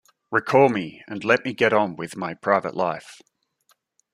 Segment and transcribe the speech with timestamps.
[0.31, 3.21] Recall me and let me get on with my private life.